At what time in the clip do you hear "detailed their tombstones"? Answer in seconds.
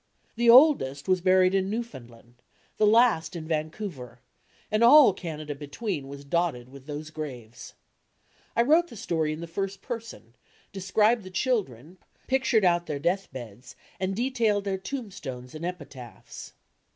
14.15-15.53